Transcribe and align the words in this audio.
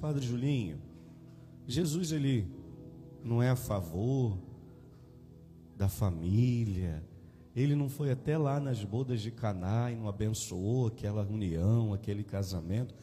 Padre 0.00 0.26
Julinho, 0.26 0.78
Jesus 1.66 2.10
ele 2.10 2.48
não 3.22 3.42
é 3.42 3.50
a 3.50 3.56
favor 3.56 4.38
da 5.76 5.88
família. 5.88 7.04
Ele 7.54 7.74
não 7.74 7.88
foi 7.88 8.10
até 8.10 8.38
lá 8.38 8.58
nas 8.58 8.82
bodas 8.82 9.20
de 9.20 9.30
Caná 9.30 9.90
e 9.90 9.96
não 9.96 10.08
abençoou 10.08 10.86
aquela 10.86 11.22
união, 11.22 11.92
aquele 11.92 12.24
casamento. 12.24 12.94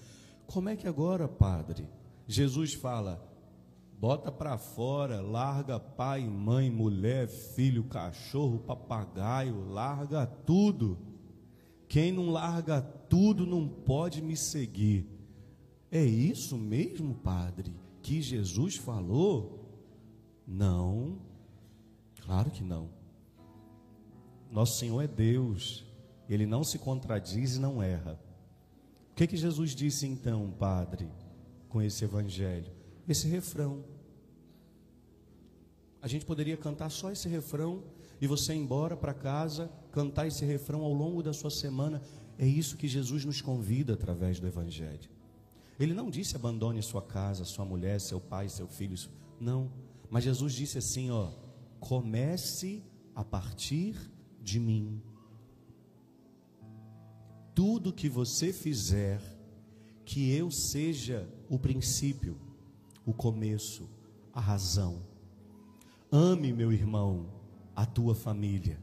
Como 0.48 0.70
é 0.70 0.76
que 0.76 0.88
agora, 0.88 1.28
padre, 1.28 1.88
Jesus 2.26 2.74
fala: 2.74 3.24
bota 4.00 4.32
para 4.32 4.58
fora, 4.58 5.22
larga 5.22 5.80
pai, 5.80 6.28
mãe, 6.28 6.72
mulher, 6.72 7.28
filho, 7.28 7.84
cachorro, 7.84 8.60
papagaio, 8.60 9.70
larga 9.70 10.26
tudo. 10.26 10.98
Quem 11.88 12.12
não 12.12 12.32
larga 12.32 12.82
tudo 12.82 13.46
não 13.46 13.68
pode 13.68 14.22
me 14.22 14.36
seguir. 14.36 15.17
É 15.92 16.04
isso 16.04 16.58
mesmo, 16.58 17.16
padre, 17.16 17.74
que 18.02 18.22
Jesus 18.22 18.76
falou? 18.76 19.66
Não, 20.46 21.18
claro 22.22 22.52
que 22.52 22.64
não. 22.64 22.90
Nosso 24.52 24.80
Senhor 24.80 25.02
é 25.02 25.08
Deus, 25.08 25.86
Ele 26.30 26.46
não 26.46 26.64
se 26.64 26.78
contradiz 26.80 27.56
e 27.56 27.60
não 27.60 27.82
erra. 27.82 28.20
O 29.12 29.16
que, 29.16 29.28
que 29.28 29.38
Jesus 29.38 29.72
disse 29.72 30.06
então, 30.06 30.54
Padre, 30.58 31.08
com 31.70 31.82
esse 31.82 32.04
evangelho? 32.04 32.72
Esse 33.08 33.28
refrão. 33.28 33.84
A 36.02 36.08
gente 36.08 36.26
poderia 36.26 36.56
cantar 36.56 36.90
só 36.90 37.12
esse 37.12 37.28
refrão 37.28 37.84
e 38.22 38.28
você 38.28 38.54
ir 38.54 38.58
embora 38.58 38.96
para 38.96 39.14
casa, 39.14 39.72
cantar 39.92 40.28
esse 40.28 40.46
refrão 40.46 40.82
ao 40.82 40.94
longo 40.94 41.24
da 41.24 41.34
sua 41.34 41.50
semana. 41.50 42.02
É 42.38 42.46
isso 42.46 42.78
que 42.78 42.88
Jesus 42.88 43.26
nos 43.26 43.42
convida 43.42 43.94
através 43.94 44.40
do 44.40 44.48
evangelho. 44.48 45.10
Ele 45.80 45.94
não 45.94 46.10
disse 46.10 46.36
abandone 46.36 46.82
sua 46.82 47.02
casa, 47.02 47.46
sua 47.46 47.64
mulher, 47.64 48.02
seu 48.02 48.20
pai, 48.20 48.50
seu 48.50 48.68
filho. 48.68 48.96
Não. 49.40 49.72
Mas 50.10 50.24
Jesus 50.24 50.54
disse 50.54 50.78
assim, 50.78 51.12
ó, 51.12 51.32
comece 51.80 52.84
a 53.16 53.24
partir 53.24 53.96
de 54.42 54.60
mim. 54.60 55.02
Tudo 57.54 57.94
que 57.94 58.10
você 58.10 58.54
fizer, 58.54 59.22
que 60.06 60.32
eu 60.32 60.50
seja 60.50 61.28
o 61.50 61.60
princípio, 61.60 62.38
o 63.06 63.14
começo, 63.14 63.90
a 64.34 64.40
razão. 64.40 65.02
Ame, 66.12 66.54
meu 66.54 66.72
irmão, 66.72 67.28
a 67.76 67.86
tua 67.86 68.16
família, 68.16 68.80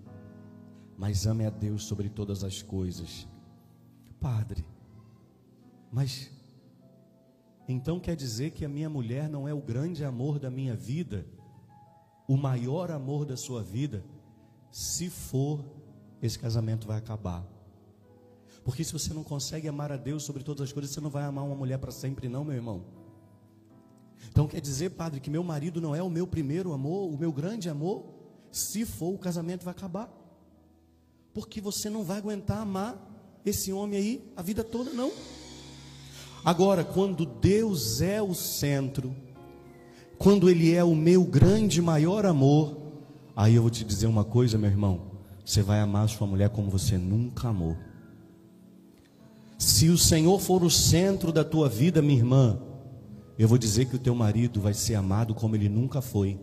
mas 0.96 1.26
ame 1.26 1.46
a 1.46 1.50
Deus 1.50 1.84
sobre 1.84 2.08
todas 2.08 2.44
as 2.44 2.62
coisas. 2.62 3.26
Padre, 4.20 4.64
mas 5.90 6.30
então 7.68 7.98
quer 7.98 8.16
dizer 8.16 8.50
que 8.50 8.64
a 8.64 8.68
minha 8.68 8.90
mulher 8.90 9.28
não 9.28 9.48
é 9.48 9.54
o 9.54 9.60
grande 9.60 10.04
amor 10.04 10.38
da 10.38 10.50
minha 10.50 10.74
vida, 10.74 11.26
o 12.28 12.36
maior 12.36 12.90
amor 12.90 13.24
da 13.24 13.36
sua 13.36 13.62
vida? 13.62 14.04
Se 14.70 15.08
for, 15.08 15.64
esse 16.20 16.38
casamento 16.38 16.86
vai 16.86 16.98
acabar. 16.98 17.46
Porque 18.64 18.82
se 18.82 18.92
você 18.92 19.12
não 19.12 19.22
consegue 19.22 19.68
amar 19.68 19.92
a 19.92 19.96
Deus 19.96 20.22
sobre 20.24 20.42
todas 20.42 20.62
as 20.62 20.72
coisas, 20.72 20.90
você 20.90 21.00
não 21.00 21.10
vai 21.10 21.24
amar 21.24 21.44
uma 21.44 21.54
mulher 21.54 21.78
para 21.78 21.92
sempre, 21.92 22.28
não, 22.28 22.44
meu 22.44 22.54
irmão. 22.54 22.84
Então 24.30 24.46
quer 24.46 24.60
dizer, 24.60 24.90
padre, 24.90 25.20
que 25.20 25.30
meu 25.30 25.44
marido 25.44 25.80
não 25.80 25.94
é 25.94 26.02
o 26.02 26.10
meu 26.10 26.26
primeiro 26.26 26.72
amor, 26.72 27.12
o 27.12 27.16
meu 27.16 27.30
grande 27.30 27.68
amor? 27.68 28.04
Se 28.50 28.86
for, 28.86 29.14
o 29.14 29.18
casamento 29.18 29.64
vai 29.64 29.72
acabar. 29.72 30.10
Porque 31.32 31.60
você 31.60 31.90
não 31.90 32.04
vai 32.04 32.18
aguentar 32.18 32.58
amar 32.58 32.96
esse 33.44 33.72
homem 33.72 33.98
aí 33.98 34.32
a 34.36 34.42
vida 34.42 34.64
toda, 34.64 34.90
não. 34.92 35.12
Agora, 36.44 36.84
quando 36.84 37.24
Deus 37.24 38.00
é 38.00 38.20
o 38.20 38.34
centro, 38.34 39.14
quando 40.18 40.50
Ele 40.50 40.74
é 40.74 40.84
o 40.84 40.94
meu 40.94 41.24
grande, 41.24 41.80
maior 41.80 42.26
amor, 42.26 42.84
Aí 43.36 43.56
eu 43.56 43.62
vou 43.62 43.70
te 43.70 43.84
dizer 43.84 44.06
uma 44.06 44.22
coisa, 44.22 44.56
meu 44.56 44.70
irmão. 44.70 45.10
Você 45.44 45.60
vai 45.60 45.80
amar 45.80 46.08
sua 46.08 46.26
mulher 46.26 46.50
como 46.50 46.70
você 46.70 46.96
nunca 46.96 47.48
amou. 47.48 47.76
Se 49.58 49.88
o 49.88 49.98
Senhor 49.98 50.40
for 50.40 50.62
o 50.62 50.70
centro 50.70 51.32
da 51.32 51.42
tua 51.42 51.68
vida, 51.68 52.00
minha 52.00 52.18
irmã, 52.18 52.60
eu 53.36 53.48
vou 53.48 53.58
dizer 53.58 53.86
que 53.86 53.96
o 53.96 53.98
teu 53.98 54.14
marido 54.14 54.60
vai 54.60 54.72
ser 54.72 54.94
amado 54.94 55.34
como 55.34 55.56
ele 55.56 55.68
nunca 55.68 56.00
foi. 56.00 56.38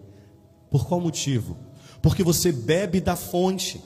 Por 0.70 0.86
qual 0.86 1.00
motivo? 1.00 1.58
Porque 2.02 2.24
você 2.24 2.52
bebe 2.52 3.00
da 3.00 3.16
fonte. 3.16 3.82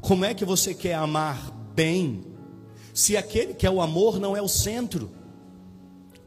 Como 0.00 0.24
é 0.24 0.32
que 0.32 0.44
você 0.44 0.72
quer 0.72 0.94
amar 0.94 1.50
bem 1.74 2.24
se 2.94 3.16
aquele 3.16 3.52
que 3.52 3.66
é 3.66 3.70
o 3.70 3.82
amor 3.82 4.18
não 4.18 4.34
é 4.34 4.40
o 4.40 4.48
centro? 4.48 5.10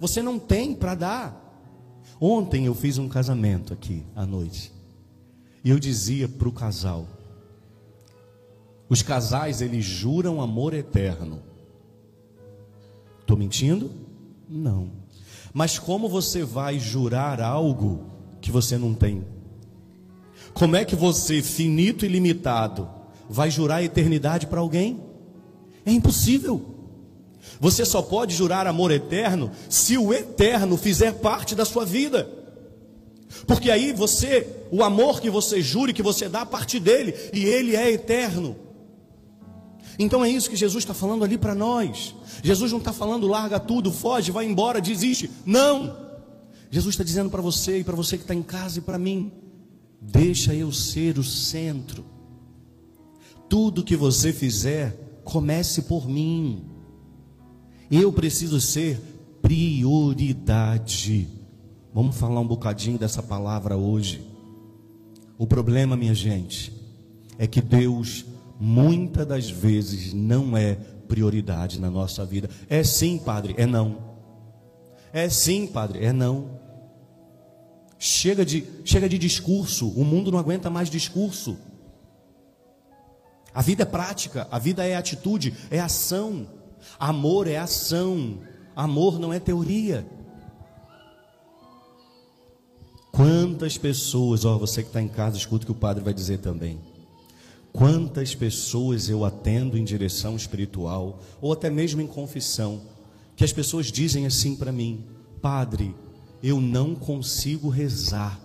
Você 0.01 0.23
não 0.23 0.39
tem 0.39 0.73
para 0.73 0.95
dar. 0.95 2.01
Ontem 2.19 2.65
eu 2.65 2.73
fiz 2.73 2.97
um 2.97 3.07
casamento 3.07 3.71
aqui 3.71 4.03
à 4.15 4.25
noite. 4.25 4.73
E 5.63 5.69
eu 5.69 5.77
dizia 5.77 6.27
para 6.27 6.49
o 6.49 6.51
casal: 6.51 7.05
os 8.89 9.03
casais 9.03 9.61
eles 9.61 9.85
juram 9.85 10.41
amor 10.41 10.73
eterno. 10.73 11.43
Estou 13.19 13.37
mentindo? 13.37 13.91
Não. 14.49 14.89
Mas 15.53 15.77
como 15.77 16.09
você 16.09 16.43
vai 16.43 16.79
jurar 16.79 17.39
algo 17.39 18.09
que 18.41 18.49
você 18.49 18.79
não 18.79 18.95
tem? 18.95 19.23
Como 20.51 20.75
é 20.75 20.83
que 20.83 20.95
você, 20.95 21.43
finito 21.43 22.07
e 22.07 22.09
limitado, 22.09 22.89
vai 23.29 23.51
jurar 23.51 23.75
a 23.75 23.83
eternidade 23.83 24.47
para 24.47 24.61
alguém? 24.61 24.99
É 25.85 25.91
impossível. 25.91 26.70
Você 27.59 27.85
só 27.85 28.01
pode 28.01 28.35
jurar 28.35 28.67
amor 28.67 28.91
eterno 28.91 29.51
se 29.69 29.97
o 29.97 30.13
eterno 30.13 30.77
fizer 30.77 31.13
parte 31.13 31.55
da 31.55 31.65
sua 31.65 31.85
vida. 31.85 32.27
Porque 33.47 33.71
aí 33.71 33.93
você, 33.93 34.47
o 34.71 34.83
amor 34.83 35.21
que 35.21 35.29
você 35.29 35.61
jure, 35.61 35.93
que 35.93 36.03
você 36.03 36.27
dá 36.27 36.41
a 36.41 36.45
partir 36.45 36.79
dele, 36.79 37.13
e 37.33 37.45
ele 37.45 37.75
é 37.75 37.91
eterno. 37.91 38.55
Então 39.97 40.23
é 40.23 40.29
isso 40.29 40.49
que 40.49 40.55
Jesus 40.55 40.83
está 40.83 40.93
falando 40.93 41.23
ali 41.23 41.37
para 41.37 41.55
nós. 41.55 42.15
Jesus 42.43 42.71
não 42.71 42.79
está 42.79 42.91
falando 42.93 43.27
larga 43.27 43.59
tudo, 43.59 43.91
foge, 43.91 44.31
vai 44.31 44.45
embora, 44.45 44.81
desiste. 44.81 45.29
Não. 45.45 45.95
Jesus 46.69 46.93
está 46.93 47.03
dizendo 47.03 47.29
para 47.29 47.41
você 47.41 47.79
e 47.79 47.83
para 47.83 47.95
você 47.95 48.17
que 48.17 48.23
está 48.23 48.33
em 48.33 48.41
casa 48.41 48.79
e 48.79 48.81
para 48.81 48.97
mim: 48.97 49.31
deixa 49.99 50.53
eu 50.53 50.71
ser 50.71 51.19
o 51.19 51.23
centro. 51.23 52.05
Tudo 53.49 53.83
que 53.83 53.95
você 53.95 54.31
fizer, 54.31 55.21
comece 55.23 55.83
por 55.83 56.07
mim. 56.07 56.70
Eu 57.91 58.13
preciso 58.13 58.61
ser 58.61 58.97
prioridade. 59.41 61.27
Vamos 61.93 62.15
falar 62.15 62.39
um 62.39 62.47
bocadinho 62.47 62.97
dessa 62.97 63.21
palavra 63.21 63.75
hoje. 63.75 64.25
O 65.37 65.45
problema, 65.45 65.97
minha 65.97 66.15
gente, 66.15 66.71
é 67.37 67.45
que 67.45 67.59
Deus 67.59 68.23
muitas 68.57 69.27
das 69.27 69.49
vezes 69.49 70.13
não 70.13 70.55
é 70.55 70.75
prioridade 71.07 71.81
na 71.81 71.89
nossa 71.89 72.25
vida. 72.25 72.49
É 72.69 72.81
sim, 72.81 73.17
padre, 73.17 73.55
é 73.57 73.65
não. 73.65 73.97
É 75.11 75.27
sim, 75.27 75.67
padre, 75.67 76.05
é 76.05 76.13
não. 76.13 76.61
Chega 77.99 78.45
de, 78.45 78.63
chega 78.85 79.09
de 79.09 79.17
discurso, 79.17 79.89
o 79.89 80.05
mundo 80.05 80.31
não 80.31 80.39
aguenta 80.39 80.69
mais 80.69 80.89
discurso. 80.89 81.57
A 83.53 83.61
vida 83.61 83.83
é 83.83 83.85
prática, 83.85 84.47
a 84.49 84.57
vida 84.57 84.85
é 84.85 84.95
atitude, 84.95 85.53
é 85.69 85.79
ação. 85.79 86.60
Amor 86.99 87.47
é 87.47 87.57
ação. 87.57 88.39
Amor 88.75 89.19
não 89.19 89.33
é 89.33 89.39
teoria. 89.39 90.05
Quantas 93.11 93.77
pessoas, 93.77 94.45
ó, 94.45 94.57
você 94.57 94.81
que 94.81 94.89
está 94.89 95.01
em 95.01 95.07
casa, 95.07 95.37
escuta 95.37 95.63
o 95.63 95.65
que 95.65 95.71
o 95.71 95.75
padre 95.75 96.03
vai 96.03 96.13
dizer 96.13 96.39
também. 96.39 96.79
Quantas 97.73 98.33
pessoas 98.33 99.09
eu 99.09 99.23
atendo 99.25 99.77
em 99.77 99.83
direção 99.83 100.35
espiritual, 100.35 101.19
ou 101.41 101.53
até 101.53 101.69
mesmo 101.69 102.01
em 102.01 102.07
confissão, 102.07 102.81
que 103.35 103.43
as 103.43 103.53
pessoas 103.53 103.91
dizem 103.91 104.25
assim 104.25 104.55
para 104.55 104.71
mim: 104.71 105.05
Padre, 105.41 105.95
eu 106.41 106.59
não 106.59 106.95
consigo 106.95 107.69
rezar. 107.69 108.39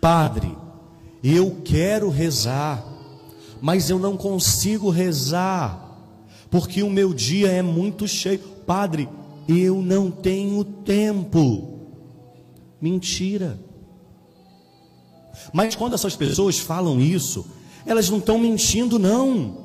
Padre, 0.00 0.56
eu 1.22 1.62
quero 1.64 2.08
rezar, 2.08 2.84
mas 3.60 3.90
eu 3.90 3.98
não 3.98 4.16
consigo 4.16 4.90
rezar, 4.90 5.85
porque 6.50 6.82
o 6.82 6.90
meu 6.90 7.12
dia 7.12 7.48
é 7.48 7.62
muito 7.62 8.06
cheio. 8.06 8.38
Padre, 8.66 9.08
eu 9.48 9.82
não 9.82 10.10
tenho 10.10 10.64
tempo. 10.64 11.80
Mentira. 12.80 13.58
Mas 15.52 15.74
quando 15.74 15.94
essas 15.94 16.16
pessoas 16.16 16.58
falam 16.58 17.00
isso, 17.00 17.46
elas 17.84 18.10
não 18.10 18.18
estão 18.18 18.38
mentindo, 18.38 18.98
não. 18.98 19.58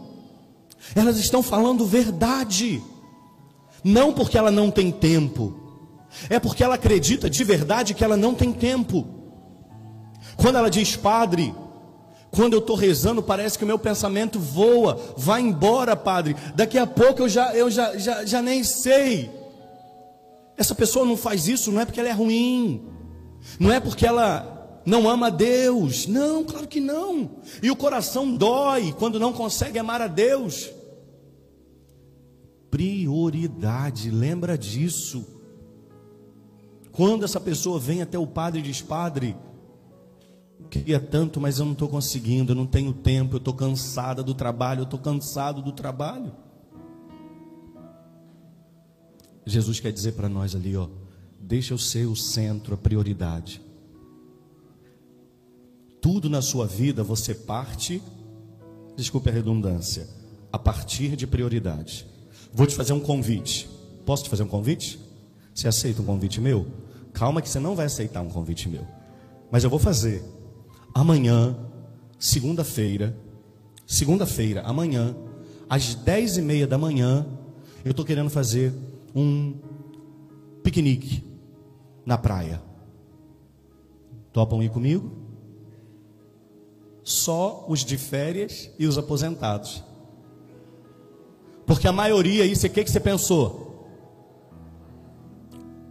Elas 0.95 1.17
estão 1.17 1.41
falando 1.41 1.85
verdade. 1.85 2.81
Não 3.83 4.13
porque 4.13 4.37
ela 4.37 4.51
não 4.51 4.69
tem 4.69 4.91
tempo, 4.91 5.55
é 6.29 6.39
porque 6.39 6.63
ela 6.63 6.75
acredita 6.75 7.29
de 7.29 7.43
verdade 7.43 7.93
que 7.93 8.03
ela 8.03 8.15
não 8.15 8.35
tem 8.35 8.51
tempo. 8.53 9.07
Quando 10.35 10.57
ela 10.57 10.69
diz, 10.69 10.95
Padre, 10.95 11.53
quando 12.31 12.53
eu 12.53 12.59
estou 12.59 12.77
rezando, 12.77 13.21
parece 13.21 13.57
que 13.57 13.63
o 13.65 13.67
meu 13.67 13.77
pensamento 13.77 14.39
voa, 14.39 14.97
vai 15.17 15.41
embora, 15.41 15.95
Padre. 15.97 16.35
Daqui 16.55 16.77
a 16.77 16.87
pouco 16.87 17.23
eu 17.23 17.29
já, 17.29 17.53
eu 17.53 17.69
já, 17.69 17.97
já, 17.97 18.25
já 18.25 18.41
nem 18.41 18.63
sei. 18.63 19.29
Essa 20.57 20.73
pessoa 20.73 21.05
não 21.05 21.17
faz 21.17 21.47
isso 21.47 21.71
não 21.71 21.81
é 21.81 21.85
porque 21.85 21.99
ela 21.99 22.09
é 22.09 22.13
ruim, 22.13 22.87
não 23.59 23.71
é 23.71 23.79
porque 23.79 24.05
ela 24.05 24.79
não 24.85 25.09
ama 25.09 25.27
a 25.27 25.31
Deus, 25.31 26.07
não, 26.07 26.43
claro 26.43 26.67
que 26.67 26.79
não. 26.79 27.31
E 27.61 27.69
o 27.69 27.75
coração 27.75 28.33
dói 28.33 28.93
quando 28.97 29.19
não 29.19 29.33
consegue 29.33 29.77
amar 29.77 30.01
a 30.01 30.07
Deus. 30.07 30.69
Prioridade, 32.69 34.09
lembra 34.09 34.57
disso. 34.57 35.25
Quando 36.91 37.25
essa 37.25 37.39
pessoa 37.39 37.79
vem 37.79 38.01
até 38.01 38.17
o 38.17 38.27
padre 38.27 38.59
e 38.59 38.63
diz: 38.63 38.81
Padre, 38.81 39.35
queria 40.71 40.99
tanto, 40.99 41.39
mas 41.41 41.59
eu 41.59 41.65
não 41.65 41.73
estou 41.73 41.89
conseguindo, 41.89 42.53
eu 42.53 42.55
não 42.55 42.65
tenho 42.65 42.93
tempo, 42.93 43.35
eu 43.35 43.39
estou 43.39 43.53
cansada 43.53 44.23
do 44.23 44.33
trabalho, 44.33 44.79
eu 44.79 44.85
estou 44.85 44.99
cansado 44.99 45.61
do 45.61 45.73
trabalho. 45.73 46.31
Jesus 49.45 49.79
quer 49.79 49.91
dizer 49.91 50.13
para 50.13 50.29
nós 50.29 50.55
ali, 50.55 50.75
ó, 50.77 50.87
deixa 51.39 51.73
eu 51.73 51.77
ser 51.77 52.05
o 52.05 52.15
centro, 52.15 52.73
a 52.73 52.77
prioridade. 52.77 53.61
Tudo 55.99 56.29
na 56.29 56.41
sua 56.41 56.65
vida 56.65 57.03
você 57.03 57.35
parte, 57.35 58.01
desculpe 58.95 59.29
a 59.29 59.33
redundância, 59.33 60.07
a 60.51 60.57
partir 60.57 61.15
de 61.17 61.27
prioridade. 61.27 62.07
Vou 62.53 62.65
te 62.65 62.75
fazer 62.75 62.93
um 62.93 62.99
convite. 62.99 63.69
Posso 64.05 64.23
te 64.23 64.29
fazer 64.29 64.43
um 64.43 64.47
convite? 64.47 64.99
Você 65.53 65.67
aceita 65.67 66.01
um 66.01 66.05
convite 66.05 66.39
meu? 66.39 66.65
Calma 67.13 67.41
que 67.41 67.49
você 67.49 67.59
não 67.59 67.75
vai 67.75 67.87
aceitar 67.87 68.21
um 68.21 68.29
convite 68.29 68.69
meu. 68.69 68.87
Mas 69.51 69.63
eu 69.63 69.69
vou 69.69 69.79
fazer. 69.79 70.23
Amanhã, 70.93 71.57
segunda-feira, 72.19 73.17
segunda-feira, 73.87 74.61
amanhã, 74.61 75.15
às 75.69 75.95
dez 75.95 76.37
e 76.37 76.41
meia 76.41 76.67
da 76.67 76.77
manhã, 76.77 77.25
eu 77.83 77.91
estou 77.91 78.05
querendo 78.05 78.29
fazer 78.29 78.73
um 79.15 79.55
piquenique 80.63 81.23
na 82.05 82.17
praia. 82.17 82.61
Topam 84.33 84.61
ir 84.61 84.69
comigo? 84.69 85.11
Só 87.03 87.65
os 87.67 87.83
de 87.83 87.97
férias 87.97 88.69
e 88.77 88.85
os 88.85 88.97
aposentados. 88.97 89.83
Porque 91.65 91.87
a 91.87 91.91
maioria, 91.91 92.45
isso, 92.45 92.67
o 92.67 92.69
que, 92.69 92.83
que 92.83 92.91
você 92.91 92.99
pensou? 92.99 93.87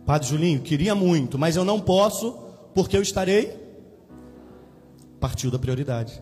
Padre 0.04 0.28
Julinho, 0.28 0.60
queria 0.60 0.94
muito, 0.94 1.38
mas 1.38 1.56
eu 1.56 1.64
não 1.64 1.80
posso, 1.80 2.32
porque 2.74 2.96
eu 2.96 3.02
estarei. 3.02 3.69
Partiu 5.20 5.50
da 5.50 5.58
prioridade. 5.58 6.20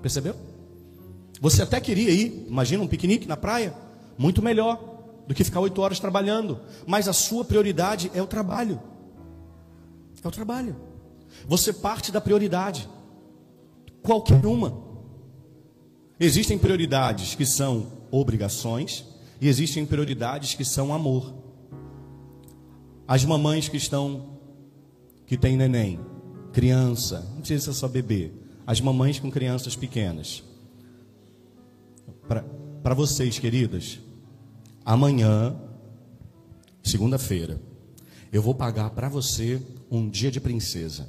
Percebeu? 0.00 0.34
Você 1.40 1.62
até 1.62 1.80
queria 1.80 2.10
ir, 2.10 2.46
imagina 2.48 2.82
um 2.82 2.88
piquenique 2.88 3.26
na 3.26 3.36
praia, 3.36 3.74
muito 4.16 4.40
melhor 4.40 4.96
do 5.26 5.34
que 5.34 5.44
ficar 5.44 5.60
oito 5.60 5.80
horas 5.82 5.98
trabalhando. 5.98 6.60
Mas 6.86 7.08
a 7.08 7.12
sua 7.12 7.44
prioridade 7.44 8.10
é 8.14 8.22
o 8.22 8.26
trabalho. 8.26 8.80
É 10.22 10.28
o 10.28 10.30
trabalho. 10.30 10.76
Você 11.46 11.72
parte 11.72 12.10
da 12.10 12.20
prioridade. 12.20 12.88
Qualquer 14.02 14.46
uma. 14.46 14.84
Existem 16.18 16.58
prioridades 16.58 17.34
que 17.34 17.44
são 17.44 17.92
obrigações 18.10 19.04
e 19.40 19.48
existem 19.48 19.84
prioridades 19.84 20.54
que 20.54 20.64
são 20.64 20.94
amor. 20.94 21.34
As 23.06 23.24
mamães 23.24 23.68
que 23.68 23.76
estão, 23.76 24.38
que 25.26 25.36
têm 25.36 25.56
neném, 25.56 26.00
criança, 26.56 27.20
não 27.34 27.40
precisa 27.40 27.70
ser 27.70 27.78
só 27.78 27.86
bebê. 27.86 28.30
As 28.66 28.80
mamães 28.80 29.20
com 29.20 29.30
crianças 29.30 29.76
pequenas. 29.76 30.42
Para 32.82 32.94
vocês, 32.94 33.38
queridas, 33.38 34.00
amanhã, 34.82 35.54
segunda-feira, 36.82 37.60
eu 38.32 38.40
vou 38.40 38.54
pagar 38.54 38.88
para 38.88 39.06
você 39.06 39.60
um 39.90 40.08
dia 40.08 40.30
de 40.30 40.40
princesa. 40.40 41.06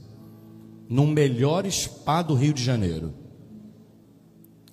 No 0.90 1.08
melhor 1.08 1.66
spa 1.72 2.22
do 2.22 2.36
Rio 2.36 2.54
de 2.54 2.62
Janeiro. 2.62 3.14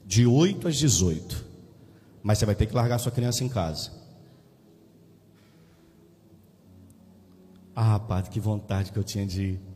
De 0.05 0.27
8 0.27 0.67
às 0.67 0.75
18. 0.75 1.45
Mas 2.21 2.39
você 2.39 2.47
vai 2.47 2.57
ter 2.57 2.67
que 2.67 2.75
largar 2.75 2.99
sua 2.99 3.13
criança 3.13 3.45
em 3.45 3.49
casa. 3.49 3.93
Ah, 7.77 8.01
padre, 8.01 8.33
que 8.33 8.41
vontade 8.41 8.91
que 8.91 8.99
eu 8.99 9.05
tinha 9.05 9.25
de 9.25 9.43
ir. 9.43 9.74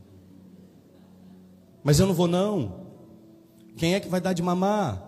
Mas 1.83 2.01
eu 2.01 2.07
não 2.07 2.15
vou 2.15 2.29
não. 2.29 2.87
Quem 3.77 3.95
é 3.95 4.01
que 4.01 4.09
vai 4.09 4.21
dar 4.21 4.33
de 4.33 4.43
mamar? 4.43 5.03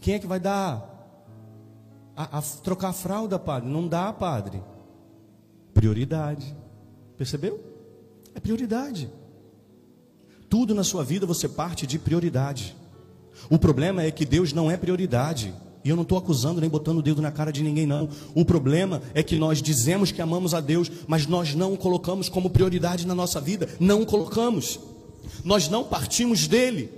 Quem 0.00 0.14
é 0.14 0.18
que 0.18 0.26
vai 0.26 0.40
dar? 0.40 0.96
A, 2.16 2.38
a, 2.38 2.42
trocar 2.42 2.88
a 2.88 2.92
fralda, 2.92 3.38
padre? 3.38 3.68
Não 3.68 3.86
dá, 3.86 4.12
padre. 4.12 4.62
Prioridade. 5.74 6.56
Percebeu? 7.16 7.60
É 8.34 8.40
prioridade. 8.40 9.10
Tudo 10.48 10.74
na 10.74 10.82
sua 10.82 11.04
vida 11.04 11.26
você 11.26 11.48
parte 11.48 11.86
de 11.86 11.98
prioridade. 11.98 12.74
O 13.50 13.58
problema 13.58 14.02
é 14.02 14.10
que 14.10 14.24
Deus 14.24 14.52
não 14.52 14.70
é 14.70 14.76
prioridade. 14.76 15.54
E 15.84 15.90
eu 15.90 15.96
não 15.96 16.02
estou 16.02 16.18
acusando 16.18 16.60
nem 16.60 16.68
botando 16.68 16.98
o 16.98 17.02
dedo 17.02 17.22
na 17.22 17.30
cara 17.30 17.52
de 17.52 17.62
ninguém, 17.62 17.86
não. 17.86 18.08
O 18.34 18.44
problema 18.44 19.00
é 19.14 19.22
que 19.22 19.36
nós 19.36 19.62
dizemos 19.62 20.10
que 20.10 20.20
amamos 20.20 20.54
a 20.54 20.60
Deus, 20.60 20.90
mas 21.06 21.26
nós 21.26 21.54
não 21.54 21.74
o 21.74 21.76
colocamos 21.76 22.28
como 22.28 22.50
prioridade 22.50 23.06
na 23.06 23.14
nossa 23.14 23.40
vida. 23.40 23.68
Não 23.78 24.02
o 24.02 24.06
colocamos. 24.06 24.80
Nós 25.44 25.68
não 25.68 25.84
partimos 25.84 26.46
dele. 26.46 26.92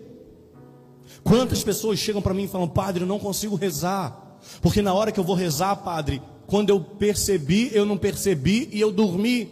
Quantas 1.23 1.62
pessoas 1.62 1.99
chegam 1.99 2.23
para 2.23 2.35
mim 2.35 2.44
e 2.44 2.49
falam, 2.49 2.69
Padre, 2.69 3.05
eu 3.05 3.06
não 3.06 3.19
consigo 3.19 3.56
rezar. 3.56 4.38
Porque 4.61 4.81
na 4.81 4.94
hora 4.94 5.12
que 5.12 5.21
eu 5.21 5.25
vou 5.25 5.37
rezar, 5.37 5.77
Padre, 5.77 6.23
quando 6.47 6.71
eu 6.71 6.81
percebi, 6.81 7.71
eu 7.73 7.85
não 7.85 7.97
percebi 7.97 8.69
e 8.73 8.81
eu 8.81 8.91
dormi. 8.91 9.49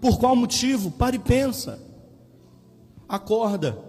Por 0.00 0.18
qual 0.18 0.34
motivo? 0.34 0.90
Pare 0.90 1.16
e 1.16 1.20
pensa. 1.20 1.78
Acorda 3.08 3.86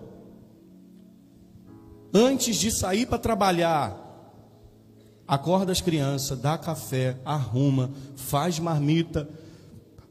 antes 2.13 2.55
de 2.55 2.71
sair 2.71 3.05
para 3.05 3.17
trabalhar, 3.17 3.95
acorda 5.27 5.71
as 5.71 5.81
crianças, 5.81 6.39
dá 6.39 6.57
café, 6.57 7.17
arruma, 7.25 7.91
faz 8.15 8.59
marmita, 8.59 9.29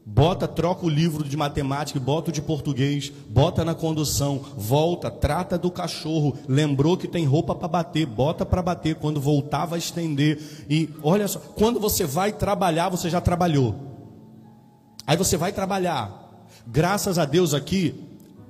bota, 0.09 0.47
troca 0.47 0.85
o 0.85 0.89
livro 0.89 1.23
de 1.27 1.35
matemática, 1.35 1.99
bota 1.99 2.29
o 2.29 2.33
de 2.33 2.41
português, 2.41 3.11
bota 3.29 3.65
na 3.65 3.75
condução, 3.75 4.39
volta, 4.55 5.11
trata 5.11 5.57
do 5.57 5.69
cachorro, 5.69 6.37
lembrou 6.47 6.95
que 6.95 7.09
tem 7.09 7.25
roupa 7.25 7.53
para 7.53 7.67
bater, 7.67 8.05
bota 8.05 8.45
para 8.45 8.61
bater, 8.61 8.95
quando 8.95 9.19
voltar 9.19 9.65
vai 9.65 9.79
estender. 9.79 10.39
E 10.69 10.89
olha 11.03 11.27
só, 11.27 11.39
quando 11.39 11.77
você 11.77 12.05
vai 12.05 12.31
trabalhar, 12.31 12.87
você 12.87 13.09
já 13.09 13.19
trabalhou. 13.19 13.75
Aí 15.05 15.17
você 15.17 15.35
vai 15.35 15.51
trabalhar. 15.51 16.25
Graças 16.65 17.19
a 17.19 17.25
Deus 17.25 17.53
aqui, 17.53 18.06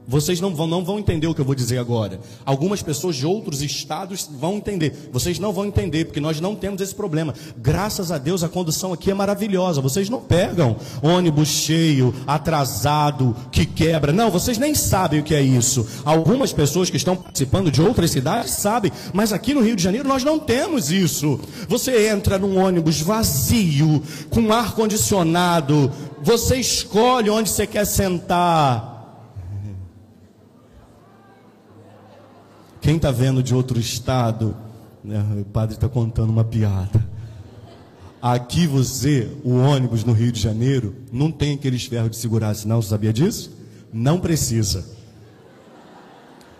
vocês 0.08 0.40
não 0.40 0.56
vão, 0.56 0.68
não 0.68 0.86
vão 0.86 0.98
entender 0.98 1.28
o 1.28 1.36
que 1.36 1.42
eu 1.42 1.46
vou 1.46 1.54
dizer 1.54 1.80
agora. 1.80 2.20
Algumas 2.46 2.82
pessoas 2.82 3.18
de 3.18 3.26
outros 3.26 3.62
estados 3.62 4.30
vão 4.40 4.56
entender. 4.56 5.10
Vocês 5.12 5.38
não 5.38 5.52
vão 5.52 5.66
entender, 5.66 6.06
porque 6.06 6.22
nós 6.22 6.40
não 6.40 6.56
temos 6.56 6.80
esse 6.80 6.96
problema. 6.96 7.34
Graças 7.58 8.10
a 8.10 8.18
Deus 8.18 8.42
a 8.42 8.48
condução 8.48 8.94
aqui 8.94 9.12
é 9.12 9.14
maravilhosa. 9.14 9.82
Vocês 9.82 10.10
não 10.10 10.22
pegam 10.22 10.78
ônibus 11.02 11.50
cheio, 11.50 12.16
atrasado, 12.26 13.36
que 13.52 13.66
quebra. 13.66 14.14
Não, 14.14 14.32
vocês 14.32 14.58
nem 14.58 14.74
sabem 14.74 15.20
o 15.20 15.24
que 15.24 15.36
é 15.36 15.42
isso. 15.42 15.86
Algumas 16.06 16.54
pessoas 16.54 16.90
que 16.90 16.96
estão 16.96 17.18
participando 17.18 17.70
de 17.70 17.82
outras 17.82 18.12
cidades 18.12 18.52
sabem, 18.52 18.92
mas 19.12 19.34
aqui 19.34 19.54
no 19.54 19.62
Rio 19.62 19.76
de 19.76 19.84
Janeiro 19.84 20.08
nós 20.08 20.24
não 20.24 20.40
temos 20.40 20.90
isso. 20.90 21.38
Você 21.68 22.10
entra 22.10 22.40
num 22.40 22.58
ônibus 22.58 23.02
vazio, 23.02 24.02
com 24.30 24.54
ar 24.54 24.74
condicionado, 24.74 25.92
você 26.22 26.56
escolhe 26.58 27.30
onde 27.30 27.50
você 27.50 27.68
quer 27.68 27.86
sentar. 27.86 28.97
Quem 32.88 32.96
está 32.96 33.12
vendo 33.12 33.44
de 33.44 33.54
outro 33.54 33.78
estado, 33.78 34.56
né, 35.04 35.22
o 35.42 35.44
padre 35.44 35.76
está 35.76 35.90
contando 35.90 36.30
uma 36.30 36.46
piada. 36.46 37.06
Aqui 38.22 38.66
você, 38.66 39.28
o 39.44 39.58
ônibus 39.58 40.06
no 40.06 40.14
Rio 40.14 40.32
de 40.32 40.40
Janeiro, 40.40 40.96
não 41.12 41.30
tem 41.30 41.56
aqueles 41.56 41.84
ferros 41.84 42.12
de 42.12 42.16
segurança, 42.16 42.66
não, 42.66 42.82
você 42.82 42.88
sabia 42.88 43.12
disso? 43.12 43.52
Não 43.92 44.22
precisa. 44.22 44.86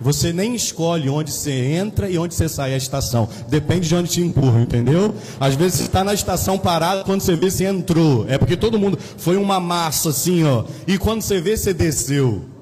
Você 0.02 0.34
nem 0.34 0.54
escolhe 0.54 1.08
onde 1.08 1.32
você 1.32 1.54
entra 1.54 2.10
e 2.10 2.18
onde 2.18 2.36
você 2.36 2.50
sai 2.50 2.74
a 2.74 2.78
estação. 2.78 3.30
Depende 3.48 3.88
de 3.88 3.96
onde 3.96 4.10
te 4.10 4.20
empurra, 4.20 4.60
entendeu? 4.60 5.16
Às 5.40 5.56
vezes 5.56 5.78
você 5.78 5.84
está 5.84 6.04
na 6.04 6.14
estação 6.14 6.60
parado, 6.60 7.06
quando 7.06 7.22
você 7.22 7.38
vê, 7.38 7.50
você 7.50 7.64
entrou. 7.64 8.26
É 8.28 8.38
porque 8.38 8.58
todo 8.58 8.78
mundo 8.78 9.00
foi 9.00 9.38
uma 9.38 9.62
massa 9.62 10.10
assim, 10.10 10.44
ó. 10.44 10.66
E 10.86 10.98
quando 10.98 11.22
você 11.22 11.40
vê, 11.40 11.56
você 11.56 11.74
desceu. 11.74 12.57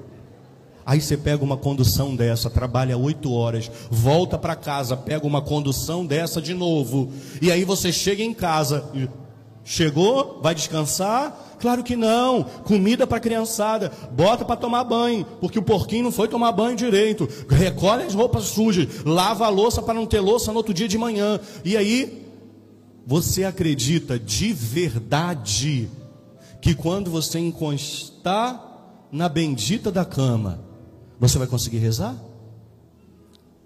Aí 0.86 1.00
você 1.00 1.16
pega 1.16 1.42
uma 1.42 1.56
condução 1.56 2.14
dessa, 2.14 2.48
trabalha 2.48 2.96
oito 2.96 3.32
horas, 3.32 3.68
volta 3.90 4.38
para 4.38 4.54
casa, 4.54 4.96
pega 4.96 5.26
uma 5.26 5.42
condução 5.42 6.06
dessa 6.06 6.40
de 6.40 6.54
novo. 6.54 7.10
E 7.42 7.50
aí 7.50 7.64
você 7.64 7.92
chega 7.92 8.22
em 8.22 8.32
casa, 8.32 8.88
chegou, 9.64 10.38
vai 10.40 10.54
descansar? 10.54 11.56
Claro 11.58 11.82
que 11.82 11.96
não. 11.96 12.44
Comida 12.44 13.04
para 13.04 13.18
criançada, 13.18 13.90
bota 14.12 14.44
para 14.44 14.54
tomar 14.54 14.84
banho, 14.84 15.26
porque 15.40 15.58
o 15.58 15.62
porquinho 15.62 16.04
não 16.04 16.12
foi 16.12 16.28
tomar 16.28 16.52
banho 16.52 16.76
direito. 16.76 17.28
Recolhe 17.50 18.04
as 18.04 18.14
roupas 18.14 18.44
sujas, 18.44 18.86
lava 19.04 19.44
a 19.44 19.48
louça 19.48 19.82
para 19.82 19.94
não 19.94 20.06
ter 20.06 20.20
louça 20.20 20.52
no 20.52 20.58
outro 20.58 20.72
dia 20.72 20.86
de 20.86 20.96
manhã. 20.96 21.40
E 21.64 21.76
aí 21.76 22.22
você 23.04 23.42
acredita 23.42 24.20
de 24.20 24.52
verdade 24.52 25.88
que 26.62 26.76
quando 26.76 27.10
você 27.10 27.40
encostar 27.40 28.62
na 29.10 29.28
bendita 29.28 29.90
da 29.90 30.04
cama, 30.04 30.60
você 31.18 31.38
vai 31.38 31.46
conseguir 31.46 31.78
rezar? 31.78 32.16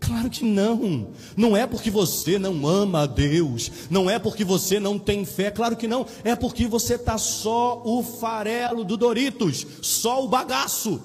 Claro 0.00 0.30
que 0.30 0.44
não. 0.44 1.10
Não 1.36 1.56
é 1.56 1.66
porque 1.66 1.90
você 1.90 2.38
não 2.38 2.66
ama 2.66 3.02
a 3.02 3.06
Deus, 3.06 3.70
não 3.90 4.08
é 4.08 4.18
porque 4.18 4.44
você 4.44 4.80
não 4.80 4.98
tem 4.98 5.24
fé, 5.24 5.50
claro 5.50 5.76
que 5.76 5.86
não. 5.86 6.06
É 6.24 6.34
porque 6.34 6.66
você 6.66 6.94
está 6.94 7.18
só 7.18 7.82
o 7.84 8.02
farelo 8.02 8.82
do 8.82 8.96
Doritos, 8.96 9.66
só 9.82 10.24
o 10.24 10.28
bagaço. 10.28 11.00